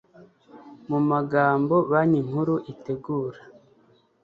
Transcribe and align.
mu 0.89 0.99
magambo 1.09 1.75
Banki 1.89 2.19
Nkuru 2.27 2.55
itegura 2.71 3.39